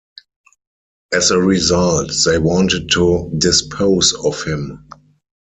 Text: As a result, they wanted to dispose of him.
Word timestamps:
As 1.13 1.29
a 1.29 1.39
result, 1.39 2.11
they 2.25 2.39
wanted 2.39 2.89
to 2.89 3.31
dispose 3.37 4.13
of 4.13 4.43
him. 4.43 4.89